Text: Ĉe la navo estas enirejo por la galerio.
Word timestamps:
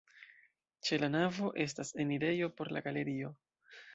Ĉe 0.87 0.97
la 1.01 1.09
navo 1.15 1.51
estas 1.65 1.93
enirejo 2.05 2.51
por 2.61 2.75
la 2.77 2.83
galerio. 2.89 3.33